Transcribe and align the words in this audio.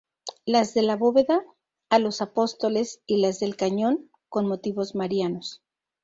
Las 0.45 0.73
de 0.73 0.81
la 0.81 0.95
bóveda 0.95 1.43
a 1.91 1.99
los 1.99 2.23
Apóstoles 2.23 3.03
y 3.05 3.17
las 3.17 3.39
del 3.39 3.55
cañón, 3.55 4.09
con 4.29 4.47
motivos 4.47 4.95
marianos. 4.95 5.61